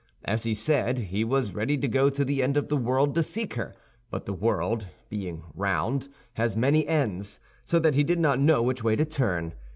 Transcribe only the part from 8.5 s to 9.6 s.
which way to turn.